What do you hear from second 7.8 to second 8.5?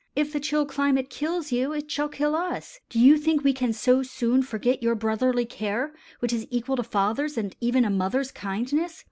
a mother's